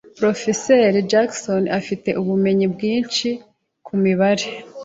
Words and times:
Porofeseri 0.15 0.99
Johnson 1.11 1.63
afite 1.79 2.09
ubumenyi 2.21 2.65
bwinshi 2.73 3.27
ku 3.85 3.93
mibare. 4.03 4.45